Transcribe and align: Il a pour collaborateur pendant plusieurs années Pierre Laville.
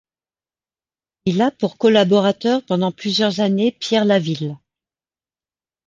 Il 1.25 1.43
a 1.43 1.51
pour 1.51 1.77
collaborateur 1.77 2.65
pendant 2.65 2.91
plusieurs 2.91 3.39
années 3.39 3.71
Pierre 3.71 4.03
Laville. 4.03 4.57